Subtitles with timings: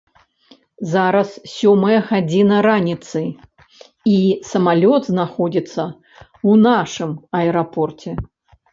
[0.93, 3.19] Зараз сёмая гадзіна раніцы,
[4.15, 4.17] і
[4.55, 5.81] самалёт знаходзіцца
[6.49, 7.11] ў нашым
[7.43, 8.21] аэрапорце.